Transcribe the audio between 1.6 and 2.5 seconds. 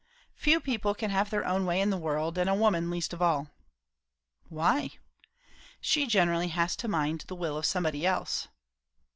way in the world; and